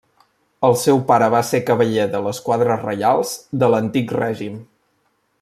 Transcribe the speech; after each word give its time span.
El 0.69 0.77
seu 0.83 1.01
pare 1.11 1.27
va 1.33 1.41
ser 1.49 1.59
cavaller 1.67 2.07
de 2.15 2.21
les 2.29 2.39
quadres 2.47 2.81
reials 2.87 3.35
de 3.65 3.71
l'Antic 3.75 4.17
règim. 4.19 4.59